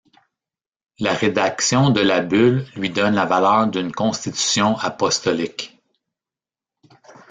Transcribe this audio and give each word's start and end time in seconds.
La 0.97 1.13
rédaction 1.13 1.91
de 1.91 2.01
la 2.01 2.21
bulle 2.21 2.65
lui 2.75 2.89
donne 2.89 3.13
la 3.13 3.27
valeur 3.27 3.67
d'une 3.67 3.91
constitution 3.91 4.75
apostolique. 4.79 5.79